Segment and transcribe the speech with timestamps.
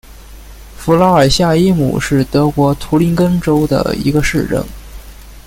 [0.79, 4.65] 弗拉尔夏伊姆是德国图林根州的一个市镇。